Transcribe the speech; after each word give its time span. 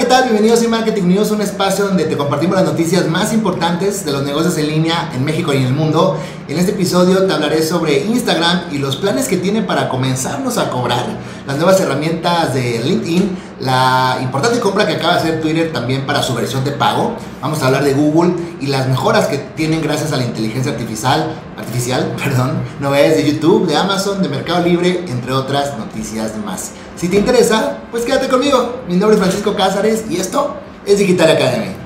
¿qué 0.00 0.06
tal? 0.06 0.22
Bienvenidos 0.22 0.64
a 0.64 0.68
Marketing 0.68 1.08
News, 1.08 1.30
un 1.30 1.42
espacio 1.42 1.84
donde 1.84 2.04
te 2.04 2.16
compartimos 2.16 2.56
las 2.56 2.64
noticias 2.64 3.06
más 3.06 3.34
importantes 3.34 4.02
de 4.02 4.12
los 4.12 4.22
negocios 4.22 4.56
en 4.56 4.68
línea 4.68 5.12
en 5.14 5.22
México 5.26 5.52
y 5.52 5.58
en 5.58 5.64
el 5.64 5.74
mundo. 5.74 6.16
En 6.48 6.58
este 6.58 6.72
episodio 6.72 7.26
te 7.26 7.32
hablaré 7.34 7.62
sobre 7.62 8.06
Instagram 8.06 8.72
y 8.72 8.78
los 8.78 8.96
planes 8.96 9.28
que 9.28 9.36
tiene 9.36 9.60
para 9.60 9.90
comenzarnos 9.90 10.56
a 10.56 10.70
cobrar, 10.70 11.04
las 11.46 11.56
nuevas 11.58 11.78
herramientas 11.82 12.54
de 12.54 12.80
LinkedIn, 12.82 13.36
la 13.60 14.18
importante 14.22 14.58
compra 14.58 14.86
que 14.86 14.94
acaba 14.94 15.14
de 15.14 15.18
hacer 15.20 15.40
Twitter 15.40 15.70
también 15.72 16.06
para 16.06 16.22
su 16.22 16.34
versión 16.34 16.64
de 16.64 16.72
pago. 16.72 17.14
Vamos 17.42 17.62
a 17.62 17.66
hablar 17.66 17.84
de 17.84 17.92
Google 17.92 18.32
y 18.60 18.66
las 18.66 18.88
mejoras 18.88 19.26
que 19.26 19.38
tienen 19.38 19.82
gracias 19.82 20.12
a 20.12 20.16
la 20.16 20.24
inteligencia 20.24 20.72
artificial, 20.72 21.34
artificial, 21.58 22.14
perdón, 22.22 22.62
novedades 22.80 23.16
de 23.16 23.32
YouTube, 23.32 23.66
de 23.66 23.76
Amazon, 23.76 24.22
de 24.22 24.28
Mercado 24.28 24.64
Libre, 24.64 25.04
entre 25.08 25.32
otras 25.32 25.76
noticias 25.76 26.32
más. 26.44 26.72
Si 26.96 27.08
te 27.08 27.18
interesa, 27.18 27.78
pues 27.90 28.04
quédate 28.04 28.28
conmigo. 28.28 28.82
Mi 28.88 28.96
nombre 28.96 29.16
es 29.16 29.20
Francisco 29.20 29.54
Cázares 29.54 30.04
y 30.08 30.16
esto 30.16 30.56
es 30.86 30.98
Digital 30.98 31.30
Academy. 31.30 31.79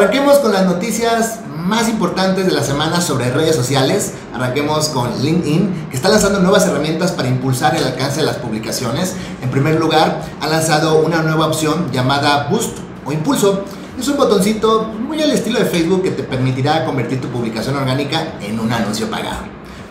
Arranquemos 0.00 0.38
con 0.38 0.50
las 0.50 0.64
noticias 0.64 1.40
más 1.58 1.90
importantes 1.90 2.46
de 2.46 2.52
la 2.52 2.62
semana 2.62 3.02
sobre 3.02 3.30
redes 3.30 3.54
sociales. 3.54 4.14
Arranquemos 4.32 4.88
con 4.88 5.20
LinkedIn, 5.20 5.88
que 5.90 5.96
está 5.96 6.08
lanzando 6.08 6.40
nuevas 6.40 6.66
herramientas 6.66 7.12
para 7.12 7.28
impulsar 7.28 7.76
el 7.76 7.84
alcance 7.84 8.20
de 8.20 8.26
las 8.26 8.36
publicaciones. 8.36 9.14
En 9.42 9.50
primer 9.50 9.78
lugar, 9.78 10.24
ha 10.40 10.46
lanzado 10.46 11.00
una 11.00 11.20
nueva 11.20 11.48
opción 11.48 11.92
llamada 11.92 12.48
Boost 12.48 12.78
o 13.04 13.12
Impulso. 13.12 13.64
Es 13.98 14.08
un 14.08 14.16
botoncito 14.16 14.84
muy 14.84 15.20
al 15.20 15.32
estilo 15.32 15.58
de 15.58 15.66
Facebook 15.66 16.02
que 16.04 16.12
te 16.12 16.22
permitirá 16.22 16.86
convertir 16.86 17.20
tu 17.20 17.28
publicación 17.28 17.76
orgánica 17.76 18.38
en 18.40 18.58
un 18.58 18.72
anuncio 18.72 19.10
pagado. 19.10 19.40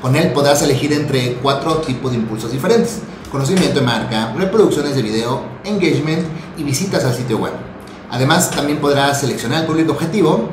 Con 0.02 0.16
él 0.16 0.34
podrás 0.34 0.64
elegir 0.64 0.92
entre 0.92 1.36
cuatro 1.36 1.82
tipos 1.82 2.10
de 2.10 2.18
impulsos 2.18 2.52
diferentes. 2.52 3.02
Conocimiento 3.32 3.80
de 3.80 3.86
marca, 3.86 4.34
reproducciones 4.36 4.96
de 4.96 5.04
video, 5.04 5.44
engagement 5.64 6.26
y 6.58 6.64
visitas 6.64 7.06
al 7.06 7.14
sitio 7.14 7.38
web. 7.38 7.69
Además, 8.12 8.52
también 8.52 8.80
podrás 8.80 9.22
seleccionar 9.22 9.62
el 9.62 9.68
público 9.68 9.94
objetivo, 9.94 10.50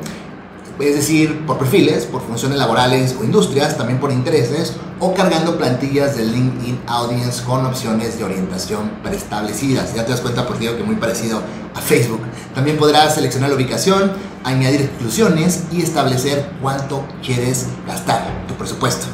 es 0.79 0.95
decir, 0.95 1.45
por 1.45 1.57
perfiles, 1.57 2.05
por 2.05 2.21
funciones 2.21 2.57
laborales 2.57 3.15
o 3.19 3.23
industrias, 3.23 3.77
también 3.77 3.99
por 3.99 4.11
intereses, 4.11 4.73
o 4.99 5.13
cargando 5.13 5.57
plantillas 5.57 6.15
de 6.15 6.25
LinkedIn 6.25 6.81
Audience 6.87 7.43
con 7.43 7.65
opciones 7.65 8.17
de 8.17 8.23
orientación 8.23 8.91
preestablecidas. 9.03 9.95
Ya 9.95 10.05
te 10.05 10.11
das 10.11 10.21
cuenta, 10.21 10.45
por 10.45 10.59
digo, 10.59 10.77
que 10.77 10.83
muy 10.83 10.95
parecido 10.95 11.41
a 11.73 11.81
Facebook. 11.81 12.21
También 12.53 12.77
podrás 12.77 13.15
seleccionar 13.15 13.49
la 13.49 13.55
ubicación, 13.55 14.11
añadir 14.43 14.81
exclusiones 14.81 15.63
y 15.71 15.81
establecer 15.81 16.51
cuánto 16.61 17.03
quieres 17.23 17.67
gastar, 17.87 18.45
tu 18.47 18.53
presupuesto. 18.53 19.07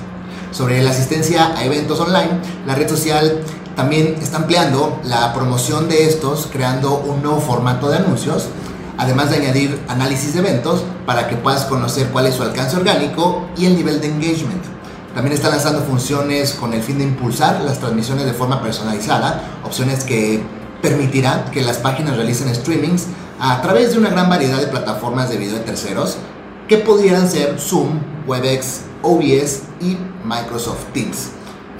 Sobre 0.51 0.83
la 0.83 0.91
asistencia 0.91 1.57
a 1.57 1.65
eventos 1.65 1.99
online, 1.99 2.39
la 2.67 2.75
red 2.75 2.87
social 2.87 3.41
también 3.75 4.15
está 4.21 4.37
ampliando 4.37 4.99
la 5.03 5.33
promoción 5.33 5.89
de 5.89 6.07
estos, 6.07 6.47
creando 6.51 6.99
un 6.99 7.23
nuevo 7.23 7.39
formato 7.39 7.89
de 7.89 7.97
anuncios, 7.97 8.49
además 8.97 9.31
de 9.31 9.37
añadir 9.37 9.79
análisis 9.87 10.33
de 10.33 10.39
eventos 10.39 10.83
para 11.05 11.27
que 11.27 11.35
puedas 11.35 11.65
conocer 11.65 12.09
cuál 12.09 12.27
es 12.27 12.35
su 12.35 12.43
alcance 12.43 12.75
orgánico 12.75 13.47
y 13.57 13.65
el 13.65 13.75
nivel 13.75 13.99
de 13.99 14.07
engagement. 14.07 14.63
También 15.15 15.33
está 15.33 15.49
lanzando 15.49 15.81
funciones 15.81 16.53
con 16.53 16.73
el 16.73 16.81
fin 16.81 16.97
de 16.97 17.03
impulsar 17.03 17.61
las 17.61 17.79
transmisiones 17.79 18.25
de 18.25 18.33
forma 18.33 18.61
personalizada, 18.61 19.41
opciones 19.63 20.03
que 20.03 20.41
permitirán 20.81 21.45
que 21.51 21.61
las 21.61 21.77
páginas 21.77 22.15
realicen 22.15 22.53
streamings 22.53 23.07
a 23.39 23.61
través 23.61 23.93
de 23.93 23.99
una 23.99 24.09
gran 24.09 24.29
variedad 24.29 24.59
de 24.59 24.67
plataformas 24.67 25.29
de 25.29 25.37
video 25.37 25.55
de 25.55 25.61
terceros 25.61 26.17
que 26.67 26.77
pudieran 26.77 27.29
ser 27.29 27.59
Zoom, 27.59 27.99
WebEx, 28.27 28.81
OBS 29.01 29.63
y 29.81 29.97
Microsoft 30.25 30.85
Teams. 30.93 31.29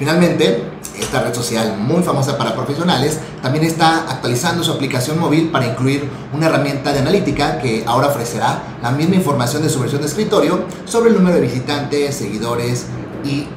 Finalmente, 0.04 0.66
esta 1.00 1.22
red 1.22 1.34
social 1.34 1.78
muy 1.78 2.04
famosa 2.04 2.38
para 2.38 2.54
profesionales 2.54 3.22
también 3.42 3.64
está 3.64 4.00
actualizando 4.12 4.62
su 4.62 4.74
aplicación 4.74 5.18
móvil 5.18 5.48
para 5.48 5.66
incluir 5.66 6.10
una 6.34 6.48
herramienta 6.48 6.92
de 6.92 7.00
analítica 7.00 7.58
que 7.60 7.86
ahora 7.88 8.08
ofrecerá 8.08 8.64
la 8.82 8.92
misma 8.92 9.16
información 9.16 9.64
de 9.64 9.70
su 9.70 9.80
versión 9.80 10.02
de 10.02 10.08
escritorio 10.08 10.66
sobre 10.84 11.12
el 11.12 11.16
número 11.16 11.36
de 11.36 11.44
visitantes, 11.44 12.18
seguidores 12.18 12.88
y 13.24 13.48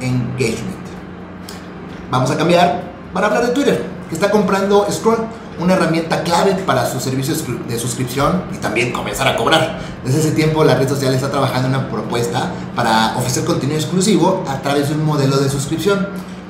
engagement. 0.00 0.82
Vamos 2.10 2.32
a 2.32 2.36
cambiar 2.36 2.82
para 3.14 3.28
hablar 3.28 3.46
de 3.46 3.52
Twitter, 3.52 3.84
que 4.08 4.16
está 4.16 4.28
comprando 4.28 4.84
Scroll, 4.90 5.18
una 5.58 5.74
herramienta 5.74 6.22
clave 6.22 6.54
para 6.66 6.90
sus 6.90 7.02
servicios 7.02 7.44
de 7.68 7.78
suscripción 7.78 8.44
y 8.52 8.56
también 8.56 8.92
comenzar 8.92 9.28
a 9.28 9.36
cobrar. 9.36 9.80
Desde 10.04 10.20
ese 10.20 10.32
tiempo 10.32 10.64
la 10.64 10.74
red 10.74 10.88
social 10.88 11.14
está 11.14 11.30
trabajando 11.30 11.68
en 11.68 11.74
una 11.74 11.90
propuesta 11.90 12.52
para 12.74 13.16
ofrecer 13.16 13.44
contenido 13.44 13.78
exclusivo 13.78 14.44
a 14.48 14.60
través 14.60 14.88
de 14.88 14.94
un 14.94 15.04
modelo 15.04 15.36
de 15.38 15.48
suscripción. 15.48 16.08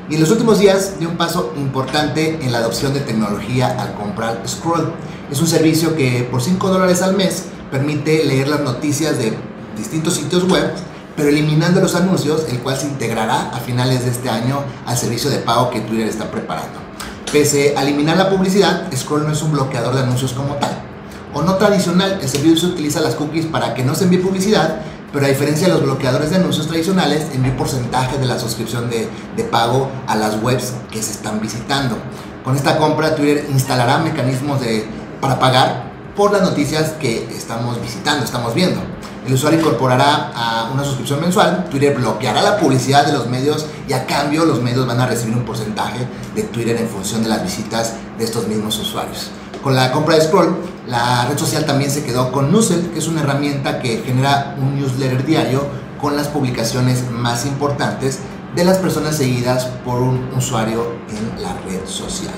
Y 0.09 0.15
en 0.15 0.21
los 0.21 0.31
últimos 0.31 0.59
días 0.59 0.99
dio 0.99 1.09
un 1.09 1.17
paso 1.17 1.53
importante 1.57 2.39
en 2.43 2.53
la 2.53 2.59
adopción 2.59 2.93
de 2.93 3.01
tecnología 3.01 3.77
al 3.81 3.95
comprar 3.95 4.43
Scroll. 4.47 4.93
Es 5.31 5.41
un 5.41 5.47
servicio 5.47 5.97
que 5.97 6.29
por 6.31 6.43
5 6.43 6.69
dólares 6.69 7.03
al 7.03 7.17
mes 7.17 7.47
permite 7.71 8.25
leer 8.25 8.49
las 8.49 8.61
noticias 8.61 9.19
de 9.19 9.33
distintos 9.77 10.15
sitios 10.15 10.47
web, 10.49 10.73
pero 11.17 11.29
eliminando 11.29 11.81
los 11.81 11.95
anuncios, 11.95 12.47
el 12.51 12.59
cual 12.59 12.77
se 12.77 12.87
integrará 12.87 13.51
a 13.51 13.59
finales 13.59 14.05
de 14.05 14.11
este 14.11 14.29
año 14.29 14.61
al 14.87 14.97
servicio 14.97 15.31
de 15.31 15.39
pago 15.39 15.71
que 15.71 15.81
Twitter 15.81 16.07
está 16.07 16.31
preparando. 16.31 16.92
Pese 17.33 17.73
a 17.79 17.83
eliminar 17.83 18.19
la 18.19 18.29
publicidad, 18.29 18.93
Scroll 18.95 19.25
no 19.27 19.33
es 19.33 19.41
un 19.41 19.53
bloqueador 19.53 19.95
de 19.95 20.03
anuncios 20.03 20.35
como 20.35 20.57
tal. 20.57 20.83
O 21.33 21.41
no 21.41 21.55
tradicional, 21.55 22.19
el 22.21 22.29
servicio 22.29 22.69
utiliza 22.69 23.01
las 23.01 23.15
cookies 23.15 23.47
para 23.47 23.73
que 23.73 23.83
no 23.83 23.95
se 23.95 24.05
envíe 24.05 24.19
publicidad, 24.19 24.83
pero 25.15 25.25
a 25.25 25.31
diferencia 25.31 25.67
de 25.67 25.73
los 25.73 25.83
bloqueadores 25.83 26.29
de 26.29 26.37
anuncios 26.37 26.67
tradicionales, 26.67 27.29
envía 27.33 27.53
un 27.53 27.57
porcentaje 27.57 28.19
de 28.19 28.27
la 28.27 28.39
suscripción 28.39 28.91
de, 28.91 29.09
de, 29.35 29.45
pago 29.45 29.89
a 30.07 30.15
las 30.15 30.43
webs 30.43 30.75
que 30.91 31.03
se 31.03 31.13
están 31.13 31.41
visitando. 31.41 31.97
Con 32.45 32.55
esta 32.55 32.77
compra, 32.77 33.15
Twitter 33.15 33.47
instalará 33.51 33.97
mecanismos 33.97 34.61
de, 34.61 34.85
para 35.23 35.39
pagar 35.39 35.91
por 36.15 36.33
las 36.33 36.43
noticias 36.43 36.91
que 37.01 37.27
estamos 37.35 37.81
visitando, 37.81 38.27
estamos 38.27 38.55
viendo. 38.55 38.83
El 39.27 39.35
usuario 39.35 39.61
incorporará 39.61 40.33
a 40.35 40.71
una 40.73 40.83
suscripción 40.83 41.21
mensual, 41.21 41.67
Twitter 41.71 41.95
bloqueará 41.97 42.43
la 42.43 42.57
publicidad 42.57 43.07
de 43.07 43.13
los 43.13 43.29
medios 43.29 43.67
y 43.87 43.93
a 43.93 44.05
cambio 44.05 44.45
los 44.45 44.61
medios 44.61 44.85
van 44.85 45.01
a 45.01 45.07
recibir 45.07 45.37
un 45.37 45.45
porcentaje 45.45 46.09
de 46.35 46.43
Twitter 46.43 46.77
en 46.77 46.89
función 46.89 47.23
de 47.23 47.29
las 47.29 47.43
visitas 47.43 47.95
de 48.19 48.25
estos 48.25 48.49
mismos 48.49 48.77
usuarios. 48.81 49.31
Con 49.63 49.77
la 49.77 49.93
compra 49.93 50.17
de 50.17 50.23
Scroll, 50.23 50.57
la 50.89 51.27
red 51.27 51.39
social 51.39 51.65
también 51.65 51.89
se 51.89 52.03
quedó 52.03 52.33
con 52.33 52.51
Newslet, 52.51 52.93
que 52.93 52.99
es 52.99 53.07
una 53.07 53.21
herramienta 53.21 53.81
que 53.81 54.03
genera 54.05 54.57
un 54.59 54.77
newsletter 54.77 55.25
diario 55.25 55.67
con 56.01 56.17
las 56.17 56.27
publicaciones 56.27 57.09
más 57.13 57.47
importantes 57.47 58.19
de 58.57 58.65
las 58.65 58.79
personas 58.79 59.17
seguidas 59.17 59.67
por 59.85 60.03
un 60.03 60.31
usuario 60.37 60.85
en 61.09 61.41
la 61.41 61.53
red 61.65 61.87
social. 61.87 62.35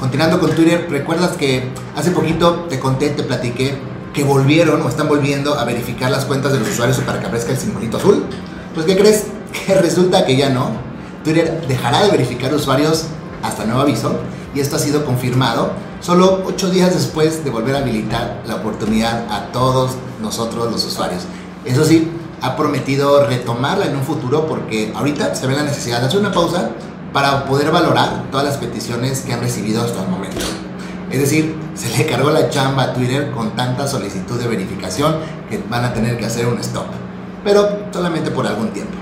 Continuando 0.00 0.40
con 0.40 0.50
Twitter, 0.56 0.88
¿recuerdas 0.90 1.36
que 1.36 1.70
hace 1.94 2.10
poquito 2.10 2.66
te 2.68 2.80
conté, 2.80 3.10
te 3.10 3.22
platiqué 3.22 3.78
que 4.14 4.24
volvieron 4.24 4.80
o 4.80 4.88
están 4.88 5.08
volviendo 5.08 5.58
a 5.58 5.64
verificar 5.64 6.10
las 6.10 6.24
cuentas 6.24 6.52
de 6.52 6.60
los 6.60 6.70
usuarios 6.70 6.98
para 7.00 7.20
que 7.20 7.26
aparezca 7.26 7.52
el 7.52 7.58
simbolito 7.58 7.98
azul? 7.98 8.24
Pues 8.72 8.86
¿qué 8.86 8.96
crees? 8.96 9.26
Que 9.66 9.74
resulta 9.74 10.26
que 10.26 10.36
ya 10.36 10.48
no. 10.48 10.70
Twitter 11.22 11.64
dejará 11.68 12.02
de 12.02 12.10
verificar 12.10 12.52
usuarios 12.52 13.06
hasta 13.42 13.64
nuevo 13.64 13.82
aviso 13.82 14.18
y 14.54 14.60
esto 14.60 14.76
ha 14.76 14.78
sido 14.78 15.04
confirmado 15.04 15.72
solo 16.00 16.42
ocho 16.44 16.70
días 16.70 16.92
después 16.92 17.44
de 17.44 17.50
volver 17.50 17.76
a 17.76 17.78
habilitar 17.78 18.42
la 18.46 18.56
oportunidad 18.56 19.26
a 19.30 19.52
todos 19.52 19.92
nosotros 20.20 20.70
los 20.70 20.84
usuarios. 20.84 21.22
Eso 21.64 21.84
sí, 21.84 22.10
ha 22.42 22.56
prometido 22.56 23.26
retomarla 23.26 23.86
en 23.86 23.96
un 23.96 24.02
futuro 24.02 24.46
porque 24.46 24.92
ahorita 24.94 25.34
se 25.34 25.46
ve 25.46 25.54
la 25.54 25.62
necesidad 25.62 26.00
de 26.00 26.08
hacer 26.08 26.20
una 26.20 26.32
pausa 26.32 26.70
para 27.12 27.46
poder 27.46 27.70
valorar 27.70 28.24
todas 28.30 28.44
las 28.44 28.56
peticiones 28.58 29.20
que 29.20 29.32
han 29.32 29.40
recibido 29.40 29.82
hasta 29.82 30.02
el 30.02 30.08
momento. 30.08 30.44
Es 31.14 31.20
decir, 31.20 31.54
se 31.76 31.96
le 31.96 32.06
cargó 32.06 32.30
la 32.30 32.50
chamba 32.50 32.82
a 32.82 32.92
Twitter 32.92 33.30
con 33.30 33.54
tanta 33.54 33.86
solicitud 33.86 34.36
de 34.36 34.48
verificación 34.48 35.14
que 35.48 35.62
van 35.70 35.84
a 35.84 35.94
tener 35.94 36.18
que 36.18 36.26
hacer 36.26 36.44
un 36.44 36.58
stop, 36.58 36.86
pero 37.44 37.86
solamente 37.92 38.32
por 38.32 38.44
algún 38.44 38.70
tiempo. 38.72 38.94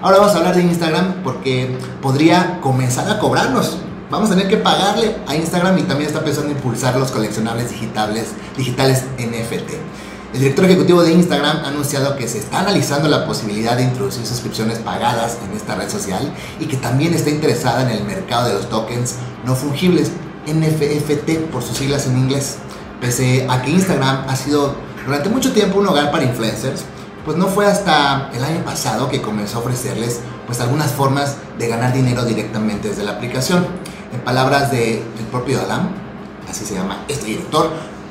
Ahora 0.00 0.20
vamos 0.20 0.34
a 0.34 0.38
hablar 0.38 0.56
de 0.56 0.62
Instagram 0.62 1.22
porque 1.22 1.76
podría 2.00 2.60
comenzar 2.62 3.10
a 3.10 3.18
cobrarnos. 3.18 3.76
Vamos 4.10 4.30
a 4.30 4.36
tener 4.36 4.48
que 4.48 4.56
pagarle 4.56 5.16
a 5.26 5.36
Instagram 5.36 5.76
y 5.76 5.82
también 5.82 6.08
está 6.08 6.24
pensando 6.24 6.50
en 6.50 6.56
impulsar 6.56 6.96
los 6.96 7.10
coleccionables 7.10 7.68
digitales, 7.68 8.28
digitales 8.56 9.04
NFT. 9.18 9.74
El 10.32 10.40
director 10.40 10.64
ejecutivo 10.64 11.02
de 11.02 11.12
Instagram 11.12 11.58
ha 11.58 11.68
anunciado 11.68 12.16
que 12.16 12.26
se 12.26 12.38
está 12.38 12.60
analizando 12.60 13.06
la 13.10 13.26
posibilidad 13.26 13.76
de 13.76 13.82
introducir 13.82 14.24
suscripciones 14.24 14.78
pagadas 14.78 15.36
en 15.46 15.54
esta 15.54 15.74
red 15.74 15.90
social 15.90 16.32
y 16.58 16.64
que 16.64 16.78
también 16.78 17.12
está 17.12 17.28
interesada 17.28 17.82
en 17.82 17.90
el 17.90 18.04
mercado 18.04 18.48
de 18.48 18.54
los 18.54 18.70
tokens 18.70 19.16
no 19.44 19.54
fungibles, 19.54 20.10
NFT 20.46 21.50
por 21.50 21.62
sus 21.62 21.76
siglas 21.76 22.06
en 22.06 22.18
inglés. 22.18 22.56
Pese 23.00 23.46
a 23.48 23.62
que 23.62 23.70
Instagram 23.70 24.24
ha 24.28 24.36
sido 24.36 24.74
durante 25.04 25.28
mucho 25.28 25.52
tiempo 25.52 25.78
un 25.78 25.86
hogar 25.86 26.10
para 26.10 26.24
influencers, 26.24 26.84
pues 27.24 27.36
no 27.36 27.46
fue 27.46 27.66
hasta 27.66 28.30
el 28.34 28.44
año 28.44 28.64
pasado 28.64 29.08
que 29.08 29.22
comenzó 29.22 29.58
a 29.58 29.60
ofrecerles 29.60 30.20
pues 30.46 30.60
algunas 30.60 30.92
formas 30.92 31.36
de 31.58 31.68
ganar 31.68 31.92
dinero 31.92 32.24
directamente 32.24 32.88
desde 32.88 33.04
la 33.04 33.12
aplicación. 33.12 33.66
En 34.12 34.20
palabras 34.20 34.70
del 34.70 35.02
propio 35.30 35.60
Adam, 35.60 35.88
así 36.48 36.64
se 36.64 36.74
llama 36.74 37.04
este 37.08 37.26
director, 37.26 37.70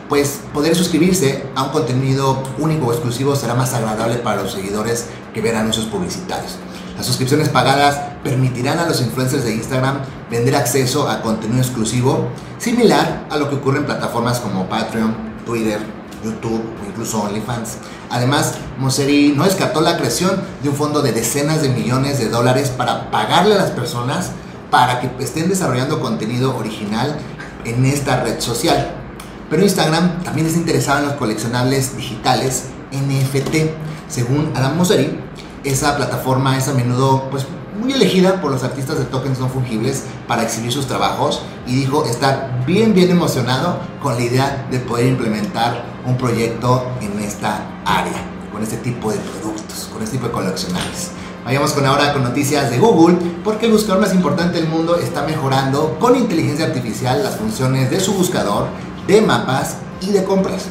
pues 0.10 0.42
poder 0.54 0.76
suscribirse 0.76 1.46
a 1.56 1.64
un 1.64 1.70
contenido 1.70 2.44
único 2.58 2.88
o 2.88 2.92
exclusivo 2.92 3.36
será 3.36 3.56
más 3.56 3.74
agradable 3.74 4.18
para 4.18 4.44
los 4.44 4.52
seguidores 4.52 5.08
que 5.34 5.42
ver 5.42 5.56
anuncios 5.56 5.86
publicitarios. 5.86 6.58
Las 6.98 7.06
suscripciones 7.06 7.50
pagadas 7.50 8.00
permitirán 8.24 8.80
a 8.80 8.88
los 8.88 9.02
influencers 9.02 9.44
de 9.44 9.56
Instagram 9.56 10.00
vender 10.30 10.56
acceso 10.56 11.10
a 11.10 11.22
contenido 11.22 11.62
exclusivo, 11.62 12.30
similar 12.60 13.28
a 13.30 13.38
lo 13.38 13.50
que 13.50 13.56
ocurre 13.56 13.80
en 13.80 13.86
plataformas 13.86 14.40
como 14.40 14.70
Patreon, 14.70 15.16
Twitter, 15.46 15.80
YouTube 16.24 16.64
o 16.82 16.88
incluso 16.88 17.22
OnlyFans. 17.22 17.78
Además, 18.10 18.56
Moseri 18.78 19.34
no 19.36 19.44
descartó 19.44 19.82
la 19.82 19.98
creación 19.98 20.42
de 20.62 20.70
un 20.70 20.76
fondo 20.76 21.02
de 21.02 21.12
decenas 21.12 21.62
de 21.62 21.70
millones 21.70 22.20
de 22.20 22.30
dólares 22.30 22.70
para 22.70 23.12
pagarle 23.12 23.56
a 23.56 23.58
las 23.58 23.72
personas 23.72 24.32
para 24.70 25.00
que 25.02 25.24
estén 25.24 25.50
desarrollando 25.50 26.00
contenido 26.00 26.56
original 26.58 27.18
en 27.66 27.86
esta 27.86 28.24
red 28.24 28.40
social. 28.40 28.92
Pero 29.50 29.64
Instagram 29.64 30.24
también 30.24 30.48
es 30.48 30.56
interesado 30.56 31.00
en 31.00 31.06
los 31.06 31.16
coleccionables 31.16 31.96
digitales 31.98 32.66
NFT. 32.92 33.70
Según 34.08 34.52
Adam 34.56 34.78
Mosseri, 34.78 35.20
esa 35.64 35.96
plataforma 35.96 36.58
es 36.58 36.68
a 36.68 36.74
menudo 36.74 37.30
pues, 37.30 37.46
muy 37.80 37.94
elegida 37.94 38.42
por 38.42 38.52
los 38.52 38.64
artistas 38.64 39.00
de 39.00 39.06
tokens 39.06 39.40
no 39.40 39.50
fungibles 39.50 40.04
para 40.28 40.44
exhibir 40.44 40.72
sus 40.72 40.88
trabajos 40.88 41.42
y 41.66 41.76
dijo 41.76 42.06
estar 42.06 42.64
bien 42.66 42.94
bien 42.94 43.10
emocionado 43.10 43.78
con 44.02 44.16
la 44.16 44.22
idea 44.22 44.68
de 44.70 44.80
poder 44.80 45.08
implementar 45.08 45.84
un 46.06 46.18
proyecto 46.18 46.86
en 47.02 47.20
esta 47.20 47.62
área, 47.86 48.14
con 48.52 48.62
este 48.62 48.78
tipo 48.78 49.12
de 49.12 49.18
productos, 49.18 49.90
con 49.92 50.04
este 50.04 50.18
tipo 50.18 50.28
de 50.28 50.34
coleccionables. 50.34 51.12
Vayamos 51.46 51.74
con 51.74 51.86
ahora 51.86 52.14
con 52.14 52.24
noticias 52.24 52.70
de 52.70 52.78
Google, 52.80 53.18
porque 53.44 53.66
el 53.66 53.74
buscador 53.74 54.02
más 54.02 54.14
importante 54.14 54.60
del 54.60 54.70
mundo 54.70 54.96
está 54.96 55.24
mejorando 55.24 55.98
con 56.00 56.16
inteligencia 56.16 56.66
artificial 56.66 57.22
las 57.22 57.36
funciones 57.36 57.90
de 57.90 58.00
su 58.00 58.14
buscador, 58.14 58.68
de 59.08 59.22
mapas 59.22 59.78
y 60.00 60.12
de 60.12 60.24
compras. 60.24 60.68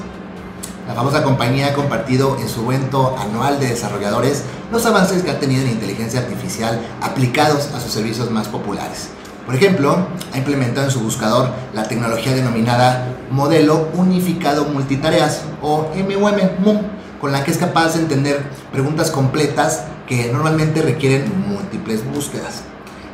La 0.87 0.95
famosa 0.95 1.23
compañía 1.23 1.69
ha 1.69 1.75
compartido 1.75 2.37
en 2.41 2.49
su 2.49 2.65
evento 2.65 3.17
anual 3.17 3.61
de 3.61 3.69
desarrolladores 3.69 4.43
los 4.73 4.85
avances 4.85 5.23
que 5.23 5.31
ha 5.31 5.39
tenido 5.39 5.63
en 5.63 5.71
inteligencia 5.71 6.21
artificial 6.21 6.81
aplicados 7.01 7.69
a 7.75 7.81
sus 7.81 7.93
servicios 7.93 8.31
más 8.31 8.49
populares. 8.49 9.11
Por 9.47 9.55
ejemplo, 9.55 10.07
ha 10.33 10.39
implementado 10.39 10.87
en 10.87 10.93
su 10.93 11.01
buscador 11.01 11.51
la 11.73 11.85
tecnología 11.85 12.35
denominada 12.35 13.17
Modelo 13.31 13.89
Unificado 13.95 14.65
Multitareas 14.65 15.43
o 15.63 15.89
MUM, 15.95 16.81
con 17.21 17.33
la 17.33 17.45
que 17.45 17.53
es 17.53 17.59
capaz 17.59 17.95
de 17.95 18.01
entender 18.01 18.43
preguntas 18.73 19.11
completas 19.11 19.85
que 20.09 20.33
normalmente 20.33 20.83
requieren 20.83 21.33
múltiples 21.49 22.05
búsquedas. 22.05 22.63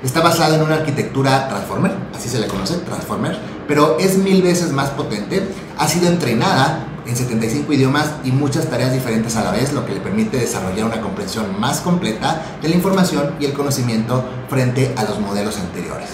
Está 0.02 0.20
basado 0.20 0.54
en 0.54 0.62
una 0.62 0.76
arquitectura 0.76 1.48
Transformer, 1.48 1.92
así 2.16 2.28
se 2.28 2.38
le 2.38 2.46
conoce, 2.46 2.76
Transformer, 2.76 3.38
pero 3.66 3.98
es 3.98 4.16
mil 4.16 4.42
veces 4.42 4.72
más 4.72 4.90
potente. 4.90 5.46
Ha 5.76 5.88
sido 5.88 6.08
entrenada 6.08 6.86
en 7.08 7.16
75 7.16 7.72
idiomas 7.72 8.12
y 8.22 8.32
muchas 8.32 8.66
tareas 8.68 8.92
diferentes 8.92 9.34
a 9.36 9.42
la 9.42 9.50
vez, 9.50 9.72
lo 9.72 9.86
que 9.86 9.94
le 9.94 10.00
permite 10.00 10.36
desarrollar 10.36 10.84
una 10.84 11.00
comprensión 11.00 11.58
más 11.58 11.80
completa 11.80 12.44
de 12.60 12.68
la 12.68 12.74
información 12.74 13.34
y 13.40 13.46
el 13.46 13.54
conocimiento 13.54 14.22
frente 14.50 14.92
a 14.94 15.04
los 15.04 15.18
modelos 15.18 15.58
anteriores. 15.58 16.10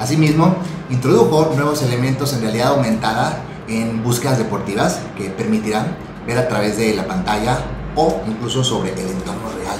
Asimismo, 0.00 0.56
introdujo 0.88 1.52
nuevos 1.54 1.82
elementos 1.82 2.32
en 2.32 2.40
realidad 2.40 2.68
aumentada 2.68 3.42
en 3.68 4.02
búsquedas 4.02 4.38
deportivas 4.38 5.00
que 5.18 5.28
permitirán 5.28 5.96
ver 6.26 6.38
a 6.38 6.48
través 6.48 6.78
de 6.78 6.94
la 6.94 7.06
pantalla 7.06 7.58
o 7.94 8.22
incluso 8.26 8.64
sobre 8.64 8.92
el 8.92 9.08
entorno 9.10 9.50
real. 9.62 9.78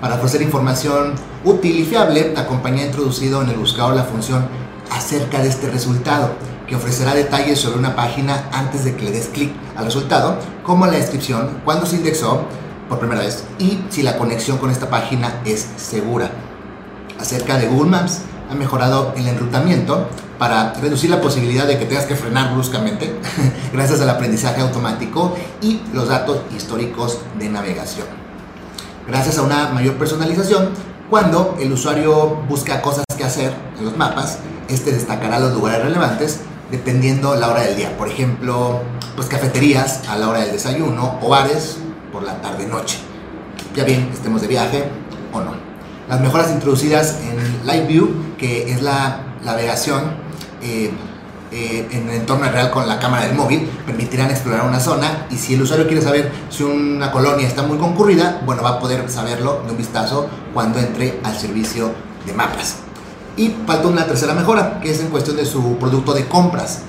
Para 0.00 0.16
ofrecer 0.16 0.42
información 0.42 1.14
útil 1.44 1.78
y 1.78 1.84
fiable, 1.84 2.32
la 2.34 2.48
compañía 2.48 2.82
ha 2.82 2.86
introducido 2.86 3.42
en 3.42 3.50
el 3.50 3.56
buscador 3.56 3.94
la 3.94 4.02
función 4.02 4.44
acerca 4.90 5.40
de 5.40 5.48
este 5.48 5.70
resultado, 5.70 6.32
que 6.66 6.76
ofrecerá 6.76 7.14
detalles 7.14 7.60
sobre 7.60 7.78
una 7.78 7.94
página 7.94 8.48
antes 8.52 8.84
de 8.84 8.96
que 8.96 9.04
le 9.04 9.10
des 9.10 9.28
clic 9.28 9.52
al 9.76 9.84
resultado, 9.84 10.38
como 10.62 10.86
la 10.86 10.92
descripción, 10.92 11.60
cuándo 11.64 11.86
se 11.86 11.96
indexó 11.96 12.44
por 12.88 12.98
primera 12.98 13.20
vez 13.20 13.44
y 13.58 13.80
si 13.90 14.02
la 14.02 14.16
conexión 14.16 14.58
con 14.58 14.70
esta 14.70 14.90
página 14.90 15.40
es 15.44 15.66
segura. 15.76 16.30
Acerca 17.18 17.58
de 17.58 17.68
Google 17.68 17.90
Maps, 17.90 18.22
ha 18.50 18.54
mejorado 18.54 19.14
el 19.16 19.26
enrutamiento 19.26 20.08
para 20.38 20.74
reducir 20.74 21.10
la 21.10 21.20
posibilidad 21.20 21.66
de 21.66 21.78
que 21.78 21.86
tengas 21.86 22.06
que 22.06 22.16
frenar 22.16 22.52
bruscamente 22.52 23.14
gracias 23.72 24.00
al 24.00 24.10
aprendizaje 24.10 24.60
automático 24.60 25.34
y 25.62 25.80
los 25.92 26.08
datos 26.08 26.40
históricos 26.54 27.20
de 27.38 27.48
navegación 27.48 28.24
gracias 29.06 29.38
a 29.38 29.42
una 29.42 29.68
mayor 29.68 29.94
personalización. 29.94 30.70
Cuando 31.10 31.56
el 31.60 31.72
usuario 31.72 32.36
busca 32.48 32.80
cosas 32.80 33.04
que 33.16 33.24
hacer 33.24 33.52
en 33.78 33.84
los 33.84 33.96
mapas, 33.96 34.38
este 34.68 34.92
destacará 34.92 35.38
los 35.38 35.52
lugares 35.52 35.82
relevantes 35.82 36.40
dependiendo 36.76 37.36
la 37.36 37.48
hora 37.48 37.62
del 37.62 37.76
día. 37.76 37.96
Por 37.96 38.08
ejemplo, 38.08 38.82
pues 39.14 39.28
cafeterías 39.28 40.08
a 40.08 40.16
la 40.16 40.28
hora 40.28 40.40
del 40.40 40.52
desayuno 40.52 41.18
o 41.22 41.28
bares 41.28 41.78
por 42.12 42.24
la 42.24 42.40
tarde-noche. 42.40 42.98
Ya 43.76 43.84
bien, 43.84 44.10
estemos 44.12 44.42
de 44.42 44.48
viaje 44.48 44.84
o 45.32 45.40
no. 45.40 45.52
Las 46.08 46.20
mejoras 46.20 46.50
introducidas 46.50 47.20
en 47.22 47.66
Live 47.66 47.86
View, 47.86 48.36
que 48.38 48.72
es 48.72 48.82
la 48.82 49.20
navegación 49.44 50.16
eh, 50.62 50.90
eh, 51.52 51.86
en 51.92 52.08
el 52.08 52.16
entorno 52.16 52.50
real 52.50 52.70
con 52.70 52.88
la 52.88 52.98
cámara 52.98 53.26
del 53.26 53.36
móvil 53.36 53.68
permitirán 53.86 54.30
explorar 54.30 54.66
una 54.66 54.80
zona 54.80 55.26
y 55.30 55.36
si 55.36 55.54
el 55.54 55.62
usuario 55.62 55.86
quiere 55.86 56.02
saber 56.02 56.32
si 56.50 56.64
una 56.64 57.12
colonia 57.12 57.46
está 57.46 57.62
muy 57.62 57.78
concurrida, 57.78 58.40
bueno, 58.44 58.62
va 58.62 58.70
a 58.70 58.78
poder 58.80 59.08
saberlo 59.08 59.62
de 59.64 59.70
un 59.70 59.76
vistazo 59.76 60.28
cuando 60.52 60.80
entre 60.80 61.20
al 61.22 61.36
servicio 61.36 61.92
de 62.26 62.32
mapas. 62.32 62.83
Y 63.36 63.48
falta 63.66 63.88
una 63.88 64.06
tercera 64.06 64.34
mejora, 64.34 64.80
que 64.80 64.90
es 64.92 65.00
en 65.00 65.08
cuestión 65.08 65.36
de 65.36 65.44
su 65.44 65.76
producto 65.78 66.12
de 66.14 66.26
compras. 66.28 66.82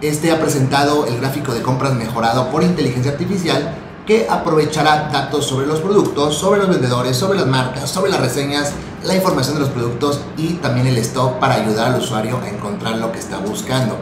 Este 0.00 0.30
ha 0.30 0.40
presentado 0.40 1.06
el 1.06 1.18
gráfico 1.18 1.52
de 1.52 1.62
compras 1.62 1.94
mejorado 1.94 2.50
por 2.50 2.62
inteligencia 2.62 3.12
artificial 3.12 3.74
que 4.06 4.26
aprovechará 4.28 5.10
datos 5.12 5.46
sobre 5.46 5.66
los 5.66 5.80
productos, 5.80 6.34
sobre 6.34 6.60
los 6.60 6.68
vendedores, 6.68 7.16
sobre 7.16 7.38
las 7.38 7.46
marcas, 7.46 7.90
sobre 7.90 8.10
las 8.10 8.20
reseñas, 8.20 8.72
la 9.04 9.14
información 9.14 9.56
de 9.56 9.60
los 9.60 9.70
productos 9.70 10.20
y 10.36 10.54
también 10.54 10.86
el 10.86 10.96
stock 10.98 11.38
para 11.38 11.56
ayudar 11.56 11.92
al 11.92 12.00
usuario 12.00 12.38
a 12.42 12.48
encontrar 12.48 12.96
lo 12.96 13.12
que 13.12 13.18
está 13.18 13.38
buscando. 13.38 13.96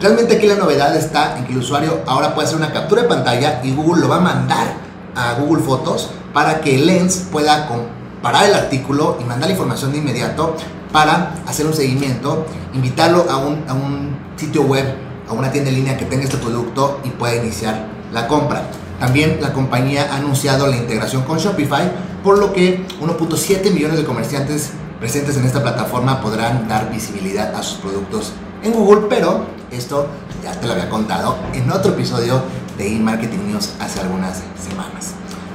Realmente 0.00 0.36
aquí 0.36 0.46
la 0.46 0.56
novedad 0.56 0.96
está 0.96 1.38
en 1.38 1.46
que 1.46 1.52
el 1.52 1.58
usuario 1.58 2.00
ahora 2.06 2.34
puede 2.34 2.48
hacer 2.48 2.58
una 2.58 2.72
captura 2.72 3.02
de 3.02 3.08
pantalla 3.08 3.60
y 3.62 3.74
Google 3.74 4.02
lo 4.02 4.08
va 4.08 4.16
a 4.16 4.20
mandar 4.20 4.74
a 5.14 5.34
Google 5.34 5.62
Fotos 5.62 6.10
para 6.32 6.60
que 6.60 6.78
Lens 6.78 7.26
pueda 7.30 7.68
comparar 7.68 8.46
el 8.46 8.54
artículo 8.54 9.18
y 9.20 9.24
mandar 9.24 9.48
la 9.48 9.52
información 9.52 9.92
de 9.92 9.98
inmediato 9.98 10.56
para 10.94 11.34
hacer 11.48 11.66
un 11.66 11.74
seguimiento, 11.74 12.46
invitarlo 12.72 13.26
a 13.28 13.38
un, 13.38 13.64
a 13.66 13.74
un 13.74 14.16
sitio 14.36 14.62
web, 14.62 14.94
a 15.28 15.32
una 15.32 15.50
tienda 15.50 15.70
en 15.70 15.74
línea 15.74 15.96
que 15.96 16.04
tenga 16.04 16.22
este 16.22 16.36
producto 16.36 17.00
y 17.02 17.08
pueda 17.08 17.34
iniciar 17.34 17.88
la 18.12 18.28
compra. 18.28 18.70
También 19.00 19.38
la 19.40 19.52
compañía 19.52 20.06
ha 20.12 20.18
anunciado 20.18 20.68
la 20.68 20.76
integración 20.76 21.24
con 21.24 21.38
Shopify, 21.38 21.90
por 22.22 22.38
lo 22.38 22.52
que 22.52 22.86
1.7 23.00 23.72
millones 23.72 23.96
de 23.96 24.04
comerciantes 24.04 24.70
presentes 25.00 25.36
en 25.36 25.44
esta 25.44 25.64
plataforma 25.64 26.20
podrán 26.20 26.68
dar 26.68 26.92
visibilidad 26.92 27.52
a 27.56 27.64
sus 27.64 27.78
productos 27.78 28.32
en 28.62 28.70
Google, 28.70 29.08
pero 29.08 29.46
esto 29.72 30.06
ya 30.44 30.52
te 30.52 30.68
lo 30.68 30.74
había 30.74 30.88
contado 30.88 31.36
en 31.54 31.72
otro 31.72 31.90
episodio 31.90 32.40
de 32.78 32.94
eMarketing 32.94 33.48
News 33.48 33.70
hace 33.80 33.98
algunas 33.98 34.44
semanas. 34.64 35.14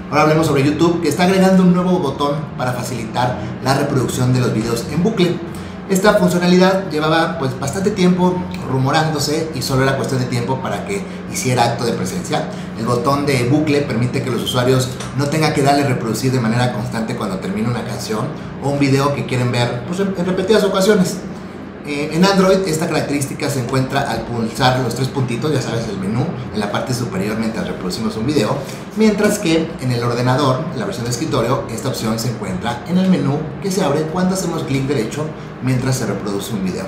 Ahora 0.09 0.23
hablemos 0.23 0.47
sobre 0.47 0.63
YouTube, 0.63 1.01
que 1.01 1.07
está 1.07 1.25
agregando 1.25 1.61
un 1.61 1.71
nuevo 1.71 1.99
botón 1.99 2.35
para 2.57 2.73
facilitar 2.73 3.37
la 3.63 3.75
reproducción 3.75 4.33
de 4.33 4.39
los 4.39 4.51
videos 4.51 4.85
en 4.91 5.03
bucle. 5.03 5.37
Esta 5.87 6.15
funcionalidad 6.15 6.89
llevaba 6.89 7.37
pues 7.37 7.59
bastante 7.59 7.91
tiempo 7.91 8.35
rumorándose 8.71 9.51
y 9.53 9.61
solo 9.61 9.83
era 9.83 9.97
cuestión 9.97 10.19
de 10.19 10.25
tiempo 10.25 10.59
para 10.61 10.85
que 10.87 11.03
hiciera 11.31 11.63
acto 11.63 11.85
de 11.85 11.93
presencia. 11.93 12.49
El 12.79 12.85
botón 12.85 13.27
de 13.27 13.43
bucle 13.49 13.81
permite 13.81 14.23
que 14.23 14.31
los 14.31 14.41
usuarios 14.41 14.89
no 15.15 15.27
tengan 15.27 15.53
que 15.53 15.61
darle 15.61 15.83
reproducir 15.83 16.31
de 16.31 16.39
manera 16.39 16.73
constante 16.73 17.15
cuando 17.15 17.37
termina 17.37 17.69
una 17.69 17.83
canción 17.83 18.25
o 18.63 18.69
un 18.69 18.79
video 18.79 19.13
que 19.13 19.27
quieren 19.27 19.51
ver 19.51 19.83
pues, 19.85 19.99
en 19.99 20.25
repetidas 20.25 20.63
ocasiones. 20.63 21.17
Eh, 21.89 22.11
en 22.13 22.23
Android 22.23 22.59
esta 22.67 22.85
característica 22.85 23.49
se 23.49 23.61
encuentra 23.61 24.01
al 24.01 24.21
pulsar 24.21 24.79
los 24.81 24.93
tres 24.93 25.07
puntitos, 25.07 25.51
ya 25.51 25.59
sabes, 25.59 25.87
el 25.87 25.97
menú 25.97 26.23
en 26.53 26.59
la 26.59 26.71
parte 26.71 26.93
superior 26.93 27.35
mientras 27.39 27.67
reproducimos 27.67 28.15
un 28.15 28.27
video, 28.27 28.55
mientras 28.95 29.39
que 29.39 29.67
en 29.81 29.91
el 29.91 30.03
ordenador, 30.03 30.65
en 30.71 30.79
la 30.79 30.85
versión 30.85 31.05
de 31.05 31.11
escritorio, 31.11 31.63
esta 31.71 31.87
opción 31.87 32.19
se 32.19 32.29
encuentra 32.29 32.83
en 32.87 32.99
el 32.99 33.09
menú 33.09 33.39
que 33.63 33.71
se 33.71 33.83
abre 33.83 34.03
cuando 34.03 34.35
hacemos 34.35 34.65
clic 34.65 34.83
derecho 34.83 35.25
mientras 35.63 35.97
se 35.97 36.05
reproduce 36.05 36.53
un 36.53 36.63
video. 36.63 36.85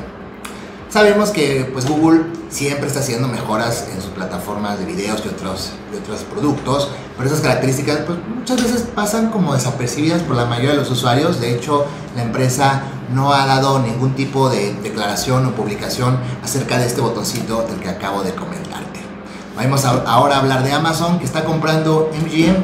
Sabemos 0.87 1.31
que 1.31 1.67
pues, 1.73 1.87
Google 1.87 2.25
siempre 2.49 2.85
está 2.85 2.99
haciendo 2.99 3.27
mejoras 3.27 3.87
en 3.95 4.03
sus 4.03 4.11
plataformas 4.11 4.77
de 4.77 4.85
videos 4.85 5.23
y 5.25 5.29
otros, 5.29 5.71
otros 5.99 6.19
productos, 6.31 6.89
pero 7.17 7.27
esas 7.27 7.41
características 7.41 8.01
pues, 8.05 8.19
muchas 8.37 8.61
veces 8.61 8.85
pasan 8.93 9.31
como 9.31 9.55
desapercibidas 9.55 10.21
por 10.21 10.35
la 10.35 10.45
mayoría 10.45 10.71
de 10.71 10.77
los 10.77 10.91
usuarios. 10.91 11.41
De 11.41 11.55
hecho, 11.55 11.85
la 12.15 12.21
empresa 12.21 12.83
no 13.13 13.33
ha 13.33 13.45
dado 13.45 13.79
ningún 13.79 14.15
tipo 14.15 14.49
de 14.49 14.73
declaración 14.81 15.45
o 15.45 15.51
publicación 15.51 16.19
acerca 16.43 16.77
de 16.77 16.87
este 16.87 17.01
botoncito 17.01 17.63
del 17.63 17.79
que 17.79 17.89
acabo 17.89 18.23
de 18.23 18.33
comentarte. 18.33 18.99
Vamos 19.55 19.85
ahora 19.85 20.35
a 20.35 20.39
hablar 20.39 20.63
de 20.63 20.71
Amazon, 20.71 21.19
que 21.19 21.25
está 21.25 21.43
comprando 21.43 22.09
MGM. 22.13 22.55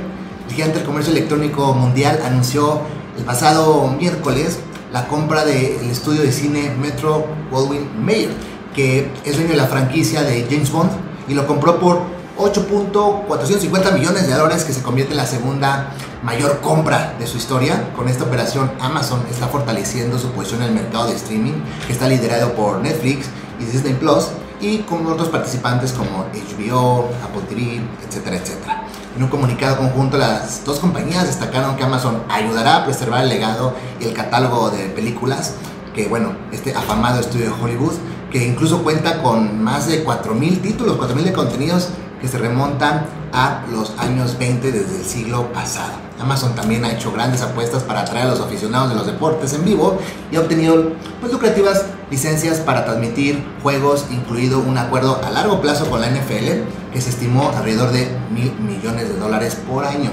El 0.48 0.56
gigante 0.56 0.77
del 0.77 0.86
comercio 0.86 1.12
electrónico 1.12 1.74
mundial 1.74 2.20
anunció 2.25 2.82
el 3.18 3.24
pasado 3.24 3.88
miércoles 3.89 4.60
la 4.92 5.08
compra 5.08 5.44
del 5.44 5.89
estudio 5.89 6.22
de 6.22 6.32
cine 6.32 6.74
Metro 6.80 7.25
Goldwyn 7.51 8.04
Mayer, 8.04 8.32
que 8.74 9.12
es 9.25 9.36
dueño 9.36 9.51
de 9.51 9.58
la 9.58 9.68
franquicia 9.68 10.24
de 10.24 10.48
James 10.50 10.72
Bond 10.72 10.92
y 11.27 11.34
lo 11.34 11.46
compró 11.46 11.80
por 11.80 12.01
8.450 12.38 13.94
millones 13.94 14.27
de 14.27 14.34
dólares 14.34 14.63
que 14.63 14.74
se 14.74 14.82
convierte 14.82 15.13
en 15.13 15.17
la 15.17 15.25
segunda 15.25 15.94
mayor 16.24 16.60
compra 16.62 17.15
de 17.20 17.27
su 17.27 17.38
historia. 17.38 17.91
Con 17.96 18.08
esta 18.08 18.25
operación 18.25 18.72
Amazon 18.79 19.22
está 19.29 19.48
fortaleciendo 19.48 20.20
su 20.20 20.32
posición 20.32 20.62
en 20.62 20.70
el 20.70 20.75
mercado 20.75 21.08
de 21.08 21.15
streaming 21.15 21.53
que 21.86 21.94
está 21.94 22.08
liderado 22.08 22.53
por 22.53 22.79
Netflix 22.79 23.27
y 23.60 23.65
Disney 23.65 23.94
Plus 23.94 24.27
y 24.60 24.79
con 24.79 25.06
otros 25.08 25.29
participantes 25.29 25.94
como 25.94 26.25
HBO, 26.34 27.10
Apple 27.24 27.44
TV, 27.50 27.82
etcétera, 28.08 28.38
etcétera. 28.38 28.84
En 29.15 29.24
un 29.24 29.29
comunicado 29.29 29.77
conjunto, 29.77 30.17
las 30.17 30.63
dos 30.63 30.79
compañías 30.79 31.25
destacaron 31.25 31.75
que 31.75 31.84
Amazon 31.84 32.24
ayudará 32.29 32.77
a 32.77 32.86
preservar 32.86 33.24
el 33.24 33.29
legado 33.29 33.74
y 34.00 34.06
el 34.06 34.13
catálogo 34.13 34.70
de 34.70 34.89
películas 34.89 35.53
que, 35.94 36.08
bueno, 36.08 36.36
este 36.51 36.75
afamado 36.75 37.20
estudio 37.20 37.48
de 37.48 37.63
Hollywood, 37.63 37.94
que 38.32 38.46
incluso 38.46 38.84
cuenta 38.84 39.24
con 39.24 39.63
más 39.63 39.88
de 39.88 40.06
4.000 40.06 40.62
títulos, 40.62 41.00
4.000 41.00 41.24
de 41.24 41.34
contenidos 41.34 41.89
que 42.21 42.27
se 42.27 42.38
remontan 42.38 43.05
a 43.33 43.63
los 43.71 43.93
años 44.00 44.38
20 44.38 44.71
desde 44.71 44.97
el 44.97 45.05
siglo 45.05 45.51
pasado. 45.53 45.93
Amazon 46.19 46.55
también 46.55 46.83
ha 46.83 46.91
hecho 46.91 47.12
grandes 47.12 47.41
apuestas 47.41 47.83
para 47.83 48.01
atraer 48.01 48.27
a 48.27 48.29
los 48.31 48.39
aficionados 48.39 48.89
de 48.89 48.95
los 48.95 49.05
deportes 49.05 49.53
en 49.53 49.63
vivo 49.63 50.00
y 50.31 50.36
ha 50.36 50.41
obtenido 50.41 50.93
pues, 51.19 51.31
lucrativas 51.31 51.86
licencias 52.09 52.59
para 52.59 52.86
transmitir 52.86 53.43
juegos, 53.62 54.05
incluido 54.09 54.59
un 54.59 54.77
acuerdo 54.77 55.21
a 55.24 55.29
largo 55.29 55.62
plazo 55.62 55.89
con 55.89 56.01
la 56.01 56.09
NFL 56.09 56.63
que 56.91 57.01
se 57.01 57.09
estimó 57.09 57.51
alrededor 57.55 57.91
de 57.91 58.07
mil 58.31 58.51
millones 58.59 59.09
de 59.09 59.19
dólares 59.19 59.55
por 59.67 59.86
año. 59.86 60.12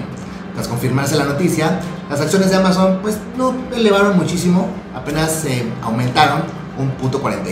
Tras 0.54 0.68
confirmarse 0.68 1.16
la 1.16 1.24
noticia, 1.24 1.80
las 2.10 2.20
acciones 2.20 2.50
de 2.50 2.56
Amazon 2.56 2.98
pues 3.00 3.18
no 3.36 3.54
elevaron 3.74 4.16
muchísimo, 4.16 4.68
apenas 4.94 5.32
se 5.32 5.66
aumentaron 5.82 6.42
un 6.78 6.90
punto 6.90 7.22
47%. 7.22 7.44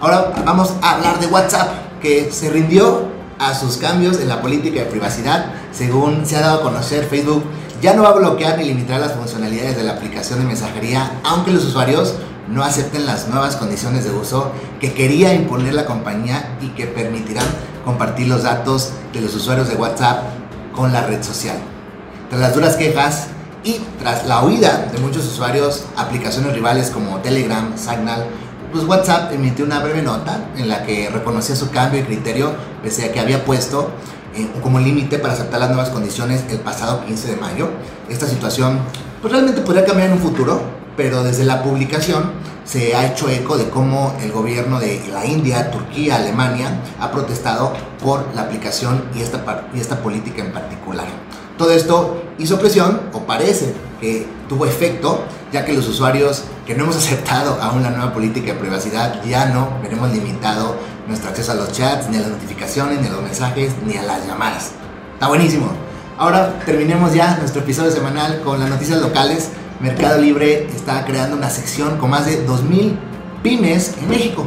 Ahora 0.00 0.32
vamos 0.44 0.74
a 0.82 0.96
hablar 0.96 1.18
de 1.18 1.26
WhatsApp 1.26 1.70
que 2.04 2.30
se 2.30 2.50
rindió 2.50 3.08
a 3.38 3.54
sus 3.54 3.78
cambios 3.78 4.20
en 4.20 4.28
la 4.28 4.42
política 4.42 4.80
de 4.80 4.86
privacidad. 4.86 5.46
Según 5.72 6.26
se 6.26 6.36
ha 6.36 6.40
dado 6.42 6.60
a 6.60 6.62
conocer, 6.62 7.06
Facebook 7.06 7.42
ya 7.80 7.94
no 7.94 8.02
va 8.02 8.10
a 8.10 8.12
bloquear 8.12 8.58
ni 8.58 8.64
limitar 8.64 9.00
las 9.00 9.14
funcionalidades 9.14 9.74
de 9.74 9.84
la 9.84 9.92
aplicación 9.92 10.38
de 10.38 10.44
mensajería, 10.44 11.20
aunque 11.24 11.50
los 11.50 11.64
usuarios 11.64 12.14
no 12.46 12.62
acepten 12.62 13.06
las 13.06 13.28
nuevas 13.28 13.56
condiciones 13.56 14.04
de 14.04 14.10
uso 14.10 14.52
que 14.80 14.92
quería 14.92 15.32
imponer 15.32 15.72
la 15.72 15.86
compañía 15.86 16.58
y 16.60 16.68
que 16.68 16.86
permitirán 16.86 17.46
compartir 17.86 18.28
los 18.28 18.42
datos 18.42 18.90
de 19.14 19.22
los 19.22 19.34
usuarios 19.34 19.68
de 19.70 19.76
WhatsApp 19.76 20.24
con 20.74 20.92
la 20.92 21.06
red 21.06 21.22
social. 21.22 21.56
Tras 22.28 22.40
las 22.42 22.54
duras 22.54 22.76
quejas 22.76 23.28
y 23.64 23.80
tras 23.98 24.26
la 24.26 24.44
huida 24.44 24.90
de 24.92 24.98
muchos 24.98 25.24
usuarios, 25.24 25.86
aplicaciones 25.96 26.52
rivales 26.52 26.90
como 26.90 27.16
Telegram, 27.20 27.72
Signal, 27.78 28.26
pues 28.74 28.86
WhatsApp 28.86 29.32
emitió 29.32 29.64
una 29.64 29.78
breve 29.78 30.02
nota 30.02 30.48
en 30.56 30.68
la 30.68 30.84
que 30.84 31.08
reconocía 31.08 31.54
su 31.54 31.70
cambio 31.70 32.00
de 32.00 32.06
criterio, 32.06 32.52
pese 32.82 33.04
a 33.04 33.12
que 33.12 33.20
había 33.20 33.44
puesto 33.44 33.92
eh, 34.34 34.48
como 34.64 34.80
límite 34.80 35.20
para 35.20 35.34
aceptar 35.34 35.60
las 35.60 35.68
nuevas 35.68 35.90
condiciones 35.90 36.44
el 36.50 36.58
pasado 36.58 37.04
15 37.06 37.28
de 37.28 37.36
mayo. 37.36 37.68
Esta 38.08 38.26
situación 38.26 38.80
pues 39.22 39.32
realmente 39.32 39.60
podría 39.60 39.84
cambiar 39.84 40.08
en 40.08 40.14
un 40.14 40.18
futuro, 40.18 40.60
pero 40.96 41.22
desde 41.22 41.44
la 41.44 41.62
publicación 41.62 42.32
se 42.64 42.96
ha 42.96 43.06
hecho 43.06 43.30
eco 43.30 43.56
de 43.56 43.68
cómo 43.70 44.16
el 44.20 44.32
gobierno 44.32 44.80
de 44.80 45.00
la 45.12 45.24
India, 45.24 45.70
Turquía, 45.70 46.16
Alemania 46.16 46.80
ha 46.98 47.12
protestado 47.12 47.74
por 48.02 48.26
la 48.34 48.42
aplicación 48.42 49.04
y 49.14 49.20
esta, 49.22 49.68
y 49.72 49.78
esta 49.78 50.02
política 50.02 50.42
en 50.42 50.52
particular. 50.52 51.06
Todo 51.56 51.70
esto 51.70 52.24
hizo 52.38 52.58
presión, 52.58 53.02
o 53.12 53.20
parece 53.20 53.72
que 54.00 54.26
tuvo 54.48 54.66
efecto, 54.66 55.22
ya 55.54 55.64
que 55.64 55.72
los 55.72 55.86
usuarios 55.86 56.42
que 56.66 56.74
no 56.74 56.82
hemos 56.82 56.96
aceptado 57.02 57.62
aún 57.62 57.84
la 57.84 57.90
nueva 57.90 58.12
política 58.12 58.52
de 58.52 58.58
privacidad 58.58 59.24
ya 59.24 59.46
no 59.46 59.78
veremos 59.82 60.12
limitado 60.12 60.76
nuestro 61.06 61.30
acceso 61.30 61.52
a 61.52 61.54
los 61.54 61.70
chats, 61.70 62.08
ni 62.08 62.16
a 62.16 62.20
las 62.20 62.30
notificaciones, 62.30 63.00
ni 63.00 63.06
a 63.06 63.10
los 63.10 63.22
mensajes, 63.22 63.72
ni 63.86 63.96
a 63.96 64.02
las 64.02 64.26
llamadas. 64.26 64.72
Está 65.12 65.28
buenísimo. 65.28 65.70
Ahora 66.18 66.58
terminemos 66.66 67.14
ya 67.14 67.36
nuestro 67.36 67.62
episodio 67.62 67.92
semanal 67.92 68.40
con 68.42 68.58
las 68.58 68.68
noticias 68.68 69.00
locales. 69.00 69.50
Mercado 69.80 70.20
Libre 70.20 70.66
está 70.74 71.04
creando 71.04 71.36
una 71.36 71.50
sección 71.50 71.98
con 71.98 72.10
más 72.10 72.26
de 72.26 72.44
2.000 72.46 72.96
pymes 73.42 73.94
en 74.00 74.08
México. 74.08 74.46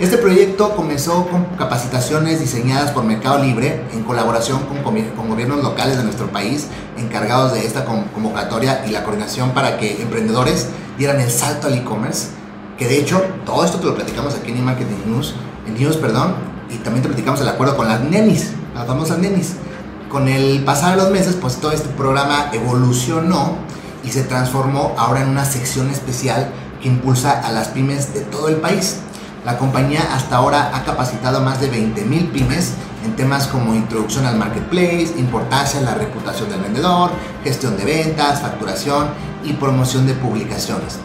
Este 0.00 0.18
proyecto 0.18 0.74
comenzó 0.74 1.28
con 1.28 1.44
capacitaciones 1.56 2.40
diseñadas 2.40 2.90
por 2.90 3.04
Mercado 3.04 3.38
Libre 3.38 3.84
en 3.92 4.02
colaboración 4.02 4.64
con, 4.64 4.82
con 4.82 5.28
gobiernos 5.28 5.62
locales 5.62 5.96
de 5.96 6.02
nuestro 6.02 6.26
país 6.32 6.66
encargados 6.96 7.52
de 7.52 7.64
esta 7.64 7.84
convocatoria 7.84 8.84
y 8.88 8.90
la 8.90 9.04
coordinación 9.04 9.50
para 9.50 9.78
que 9.78 10.02
emprendedores 10.02 10.66
dieran 10.98 11.20
el 11.20 11.30
salto 11.30 11.68
al 11.68 11.74
e-commerce. 11.74 12.30
Que 12.76 12.88
de 12.88 12.98
hecho, 12.98 13.22
todo 13.46 13.64
esto 13.64 13.78
te 13.78 13.86
lo 13.86 13.94
platicamos 13.94 14.34
aquí 14.34 14.50
en 14.50 14.58
e-marketing 14.58 14.96
news, 15.06 15.36
en 15.64 15.74
news, 15.74 15.96
perdón, 15.96 16.34
y 16.68 16.78
también 16.78 17.02
te 17.02 17.08
platicamos 17.08 17.40
el 17.40 17.48
acuerdo 17.48 17.76
con 17.76 17.86
las 17.86 18.00
nenis, 18.00 18.50
las 18.74 18.88
famosas 18.88 19.18
nenis. 19.18 19.52
Con 20.10 20.26
el 20.26 20.64
pasar 20.64 20.96
de 20.96 21.02
los 21.04 21.12
meses, 21.12 21.36
pues 21.40 21.58
todo 21.58 21.70
este 21.70 21.88
programa 21.90 22.50
evolucionó 22.52 23.58
y 24.02 24.10
se 24.10 24.24
transformó 24.24 24.96
ahora 24.98 25.22
en 25.22 25.28
una 25.28 25.44
sección 25.44 25.88
especial 25.90 26.50
que 26.82 26.88
impulsa 26.88 27.40
a 27.40 27.52
las 27.52 27.68
pymes 27.68 28.12
de 28.12 28.22
todo 28.22 28.48
el 28.48 28.56
país. 28.56 28.96
La 29.44 29.58
compañía 29.58 30.08
hasta 30.14 30.36
ahora 30.36 30.70
ha 30.74 30.84
capacitado 30.84 31.38
a 31.38 31.40
más 31.42 31.60
de 31.60 31.70
20.000 31.70 32.32
pymes 32.32 32.72
en 33.04 33.14
temas 33.14 33.46
como 33.46 33.74
introducción 33.74 34.24
al 34.24 34.36
marketplace, 34.36 35.12
importancia 35.18 35.78
en 35.78 35.84
la 35.84 35.94
reputación 35.94 36.48
del 36.48 36.60
vendedor, 36.60 37.10
gestión 37.42 37.76
de 37.76 37.84
ventas, 37.84 38.40
facturación 38.40 39.08
y 39.44 39.52
promoción 39.52 40.06
de 40.06 40.14
publicaciones. 40.14 40.98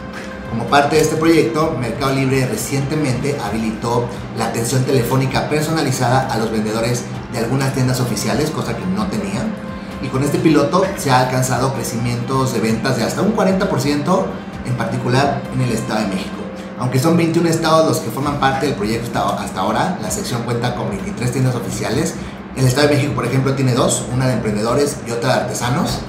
Como 0.49 0.63
parte 0.67 0.95
de 0.95 1.01
este 1.01 1.17
proyecto, 1.17 1.75
Mercado 1.77 2.15
Libre 2.15 2.47
recientemente 2.47 3.37
habilitó 3.45 4.07
la 4.37 4.45
atención 4.45 4.85
telefónica 4.85 5.49
personalizada 5.49 6.27
a 6.31 6.37
los 6.37 6.49
vendedores 6.49 7.03
de 7.33 7.39
algunas 7.39 7.73
tiendas 7.73 7.99
oficiales, 7.99 8.51
cosa 8.51 8.75
que 8.75 8.85
no 8.85 9.05
tenían. 9.07 9.53
Y 10.01 10.07
con 10.07 10.23
este 10.23 10.39
piloto 10.39 10.83
se 10.97 11.11
ha 11.11 11.19
alcanzado 11.19 11.73
crecimientos 11.73 12.53
de 12.53 12.61
ventas 12.61 12.95
de 12.95 13.03
hasta 13.03 13.21
un 13.21 13.35
40%, 13.35 14.25
en 14.65 14.73
particular 14.75 15.41
en 15.53 15.61
el 15.61 15.71
Estado 15.71 16.01
de 16.01 16.07
México. 16.07 16.38
Aunque 16.79 16.97
son 16.97 17.17
21 17.17 17.49
estados 17.49 17.87
los 17.87 17.97
que 17.99 18.09
forman 18.09 18.39
parte 18.39 18.67
del 18.67 18.75
proyecto 18.75 19.19
hasta 19.19 19.59
ahora, 19.59 19.99
la 20.01 20.09
sección 20.09 20.43
cuenta 20.43 20.75
con 20.75 20.89
23 20.89 21.31
tiendas 21.31 21.55
oficiales. 21.55 22.15
El 22.55 22.65
Estado 22.65 22.87
de 22.87 22.95
México, 22.95 23.13
por 23.13 23.25
ejemplo, 23.25 23.53
tiene 23.53 23.73
dos, 23.73 24.05
una 24.13 24.27
de 24.27 24.33
emprendedores 24.33 24.97
y 25.05 25.11
otra 25.11 25.35
de 25.35 25.41
artesanos. 25.41 25.99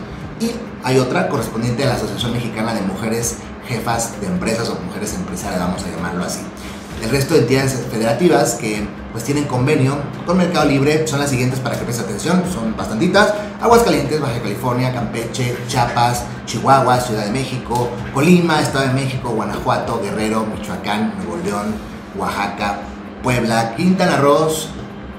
Y 0.40 0.52
hay 0.84 0.98
otra 0.98 1.28
correspondiente 1.28 1.82
a 1.84 1.88
la 1.88 1.94
Asociación 1.94 2.32
Mexicana 2.32 2.72
de 2.72 2.82
Mujeres 2.82 3.36
Jefas 3.68 4.20
de 4.20 4.26
Empresas 4.28 4.68
o 4.68 4.78
Mujeres 4.86 5.14
Empresarias, 5.14 5.60
vamos 5.60 5.82
a 5.82 5.90
llamarlo 5.90 6.24
así. 6.24 6.40
El 7.02 7.10
resto 7.10 7.34
de 7.34 7.40
entidades 7.40 7.86
federativas 7.90 8.54
que 8.54 8.86
pues 9.12 9.24
tienen 9.24 9.44
convenio 9.44 9.96
con 10.26 10.36
Mercado 10.36 10.68
Libre 10.68 11.06
son 11.06 11.20
las 11.20 11.30
siguientes 11.30 11.58
para 11.60 11.76
que 11.76 11.84
prestes 11.84 12.04
atención, 12.04 12.42
son 12.52 12.76
bastantitas. 12.76 13.34
Aguascalientes, 13.60 14.20
Baja 14.20 14.40
California, 14.40 14.92
Campeche, 14.92 15.56
Chiapas, 15.68 16.24
Chihuahua, 16.46 17.00
Ciudad 17.00 17.24
de 17.24 17.30
México, 17.30 17.90
Colima, 18.14 18.60
Estado 18.60 18.86
de 18.88 18.94
México, 18.94 19.30
Guanajuato, 19.30 20.00
Guerrero, 20.00 20.46
Michoacán, 20.46 21.14
Nuevo 21.16 21.38
León, 21.44 21.74
Oaxaca, 22.16 22.80
Puebla, 23.22 23.74
Quintana 23.76 24.16
Roo, 24.16 24.48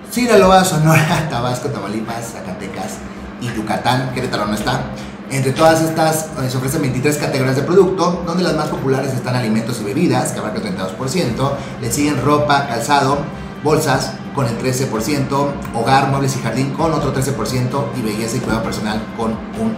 Sinaloa, 0.10 0.63
Sonora, 0.63 1.27
Tabasco, 1.29 1.69
Tamaulipas, 1.69 2.33
Zacatecas 2.33 2.98
y 3.41 3.53
Yucatán. 3.53 4.12
Querétaro 4.13 4.45
no 4.45 4.55
está. 4.55 4.81
Entre 5.29 5.53
todas 5.53 5.81
estas 5.81 6.25
eh, 6.43 6.50
se 6.50 6.57
ofrecen 6.57 6.81
23 6.81 7.17
categorías 7.17 7.55
de 7.55 7.63
producto, 7.63 8.21
donde 8.25 8.43
las 8.43 8.53
más 8.55 8.67
populares 8.67 9.13
están 9.13 9.33
alimentos 9.33 9.79
y 9.79 9.86
bebidas, 9.86 10.33
que 10.33 10.39
abarca 10.39 10.60
el 10.60 10.75
32%, 10.75 11.51
le 11.79 11.91
siguen 11.91 12.21
ropa, 12.21 12.67
calzado, 12.67 13.19
bolsas 13.63 14.13
con 14.33 14.45
el 14.45 14.57
13%, 14.57 15.51
hogar, 15.73 16.09
muebles 16.09 16.35
y 16.37 16.39
jardín 16.39 16.71
con 16.71 16.93
otro 16.93 17.13
13% 17.13 17.85
y 17.97 18.01
belleza 18.01 18.37
y 18.37 18.39
cuidado 18.39 18.63
personal 18.63 19.01
con 19.17 19.31
un 19.31 19.75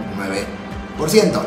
9%. 0.98 1.40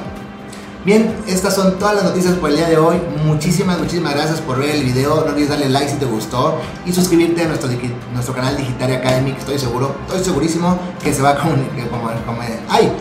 Bien, 0.85 1.13
estas 1.27 1.53
son 1.53 1.77
todas 1.79 1.95
las 1.95 2.05
noticias 2.05 2.35
por 2.35 2.49
el 2.49 2.55
día 2.55 2.69
de 2.69 2.77
hoy. 2.77 2.95
Muchísimas, 3.25 3.77
muchísimas 3.77 4.13
gracias 4.13 4.39
por 4.39 4.57
ver 4.57 4.69
el 4.69 4.83
video. 4.83 5.15
No 5.25 5.33
olvides 5.33 5.49
darle 5.49 5.67
like 5.67 5.89
si 5.89 5.97
te 5.97 6.05
gustó 6.05 6.59
y 6.85 6.93
suscribirte 6.93 7.43
a 7.43 7.47
nuestro, 7.47 8.33
canal 8.33 8.55
Digital 8.55 8.93
Academy, 8.93 9.33
que 9.33 9.39
estoy 9.39 9.59
seguro, 9.59 9.93
estoy 10.07 10.23
segurísimo 10.23 10.79
que 11.03 11.13
se 11.13 11.21
va 11.21 11.31
a 11.31 11.37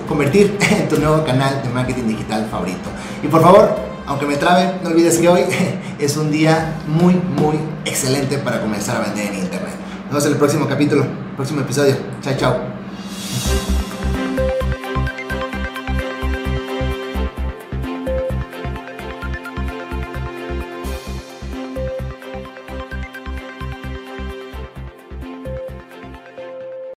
convertir 0.08 0.58
en 0.70 0.88
tu 0.88 0.98
nuevo 0.98 1.22
canal 1.24 1.62
de 1.62 1.68
marketing 1.68 2.08
digital 2.08 2.48
favorito. 2.50 2.90
Y 3.22 3.28
por 3.28 3.40
favor, 3.40 3.76
aunque 4.06 4.26
me 4.26 4.36
trabe, 4.36 4.74
no 4.82 4.90
olvides 4.90 5.18
que 5.18 5.28
hoy 5.28 5.42
es 5.98 6.16
un 6.16 6.30
día 6.30 6.74
muy, 6.86 7.14
muy 7.14 7.58
excelente 7.84 8.38
para 8.38 8.60
comenzar 8.60 8.96
a 8.96 9.00
vender 9.00 9.32
en 9.32 9.40
internet. 9.40 9.74
Nos 10.04 10.10
vemos 10.10 10.26
en 10.26 10.32
el 10.32 10.38
próximo 10.38 10.68
capítulo, 10.68 11.04
próximo 11.36 11.60
episodio. 11.60 11.96
Chao, 12.22 12.34
chao. 12.36 13.85